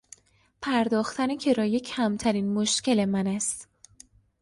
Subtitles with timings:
[0.61, 3.67] پرداختن کرایه کمترین مشکل من است.